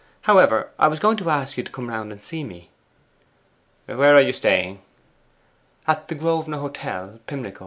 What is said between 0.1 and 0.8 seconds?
However,